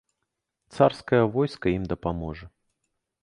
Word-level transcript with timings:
Царскае 0.77 1.19
войска 1.35 1.65
ім 1.77 1.85
дапаможа. 1.91 2.45